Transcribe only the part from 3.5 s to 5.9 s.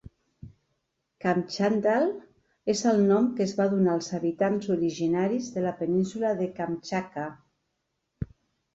va donar als habitants originaris de la